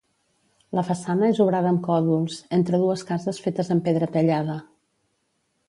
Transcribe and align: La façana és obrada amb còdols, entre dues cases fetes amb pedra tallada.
La 0.77 0.83
façana 0.87 1.27
és 1.33 1.41
obrada 1.45 1.69
amb 1.73 1.83
còdols, 1.89 2.39
entre 2.59 2.81
dues 2.85 3.05
cases 3.13 3.43
fetes 3.47 3.73
amb 3.77 3.87
pedra 3.91 4.09
tallada. 4.19 4.57